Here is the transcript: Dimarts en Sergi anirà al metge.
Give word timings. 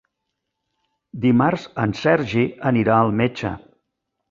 Dimarts 1.25 1.67
en 1.85 1.95
Sergi 2.01 2.47
anirà 2.73 2.97
al 3.03 3.17
metge. 3.23 3.55